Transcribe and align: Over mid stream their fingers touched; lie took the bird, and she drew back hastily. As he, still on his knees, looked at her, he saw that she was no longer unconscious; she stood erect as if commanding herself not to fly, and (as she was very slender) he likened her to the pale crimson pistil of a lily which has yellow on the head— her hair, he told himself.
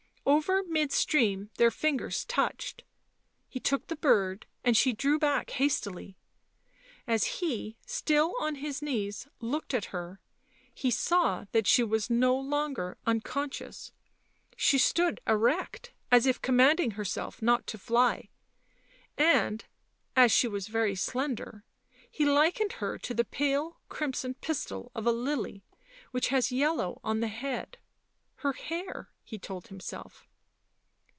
Over 0.23 0.63
mid 0.63 0.91
stream 0.93 1.49
their 1.57 1.71
fingers 1.71 2.23
touched; 2.25 2.83
lie 3.53 3.59
took 3.59 3.87
the 3.87 3.95
bird, 3.97 4.45
and 4.63 4.77
she 4.77 4.93
drew 4.93 5.19
back 5.19 5.49
hastily. 5.49 6.15
As 7.05 7.39
he, 7.41 7.75
still 7.85 8.35
on 8.39 8.55
his 8.55 8.81
knees, 8.81 9.27
looked 9.41 9.73
at 9.73 9.85
her, 9.85 10.19
he 10.73 10.89
saw 10.89 11.45
that 11.51 11.67
she 11.67 11.83
was 11.83 12.09
no 12.09 12.39
longer 12.39 12.97
unconscious; 13.05 13.91
she 14.55 14.77
stood 14.77 15.19
erect 15.27 15.91
as 16.11 16.25
if 16.25 16.41
commanding 16.41 16.91
herself 16.91 17.41
not 17.41 17.67
to 17.67 17.77
fly, 17.77 18.29
and 19.17 19.65
(as 20.15 20.31
she 20.31 20.47
was 20.47 20.67
very 20.67 20.95
slender) 20.95 21.65
he 22.09 22.25
likened 22.25 22.73
her 22.73 22.97
to 22.99 23.13
the 23.13 23.25
pale 23.25 23.79
crimson 23.89 24.35
pistil 24.35 24.91
of 24.95 25.05
a 25.05 25.11
lily 25.11 25.65
which 26.11 26.29
has 26.29 26.51
yellow 26.53 27.01
on 27.03 27.19
the 27.19 27.27
head— 27.27 27.79
her 28.37 28.53
hair, 28.53 29.09
he 29.23 29.37
told 29.39 29.67
himself. 29.67 30.27